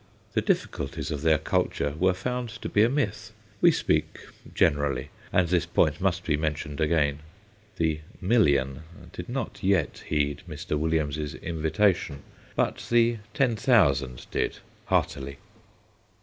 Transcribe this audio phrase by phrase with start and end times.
[0.33, 4.17] The difficulties of their culture were found to be a myth we speak
[4.51, 7.19] generally, and this point must be mentioned again.
[7.75, 8.81] The "Million"
[9.13, 10.75] did not yet heed Mr.
[10.75, 12.23] Williams' invitation,
[12.55, 15.37] but the Ten Thousand did, heartily.